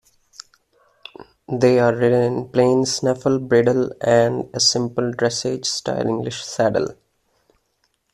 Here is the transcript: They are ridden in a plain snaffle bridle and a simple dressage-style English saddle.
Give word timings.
They 1.47 1.77
are 1.77 1.93
ridden 1.93 2.23
in 2.33 2.43
a 2.45 2.45
plain 2.47 2.87
snaffle 2.87 3.37
bridle 3.37 3.93
and 4.03 4.49
a 4.51 4.59
simple 4.59 5.11
dressage-style 5.13 6.07
English 6.07 6.43
saddle. 6.43 6.95